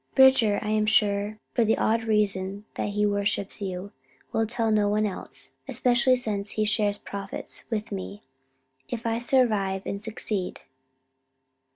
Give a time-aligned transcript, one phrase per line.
[0.15, 3.91] Bridger, I am sure for the odd reason that he worships you
[4.33, 8.23] will tell no one else, especially since he shares profits with me,
[8.89, 10.61] if I survive and succeed.